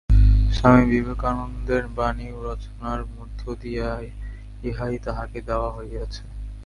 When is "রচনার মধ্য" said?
2.49-3.41